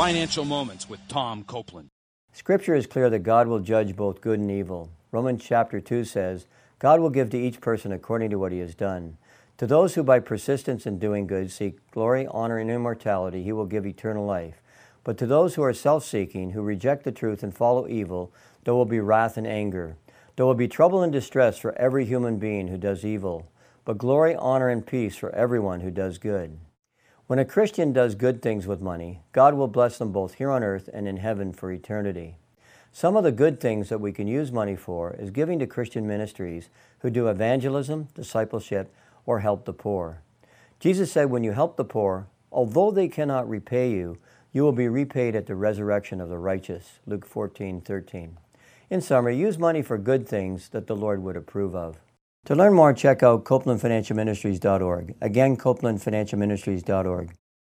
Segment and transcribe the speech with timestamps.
[0.00, 1.90] Financial Moments with Tom Copeland.
[2.32, 4.88] Scripture is clear that God will judge both good and evil.
[5.12, 6.46] Romans chapter 2 says,
[6.78, 9.18] God will give to each person according to what he has done.
[9.58, 13.66] To those who by persistence in doing good seek glory, honor, and immortality, he will
[13.66, 14.62] give eternal life.
[15.04, 18.32] But to those who are self seeking, who reject the truth and follow evil,
[18.64, 19.96] there will be wrath and anger.
[20.36, 23.52] There will be trouble and distress for every human being who does evil,
[23.84, 26.58] but glory, honor, and peace for everyone who does good.
[27.30, 30.64] When a Christian does good things with money, God will bless them both here on
[30.64, 32.38] earth and in heaven for eternity.
[32.90, 36.08] Some of the good things that we can use money for is giving to Christian
[36.08, 36.70] ministries
[37.02, 38.92] who do evangelism, discipleship,
[39.26, 40.22] or help the poor.
[40.80, 44.18] Jesus said, When you help the poor, although they cannot repay you,
[44.50, 46.98] you will be repaid at the resurrection of the righteous.
[47.06, 48.38] Luke 14, 13.
[48.90, 52.00] In summary, use money for good things that the Lord would approve of.
[52.46, 55.14] To learn more, check out CopelandFinancialMinistries.org.
[55.20, 57.39] Again, CopelandFinancialMinistries.org.